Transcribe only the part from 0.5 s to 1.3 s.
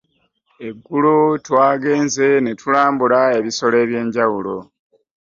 Eggulo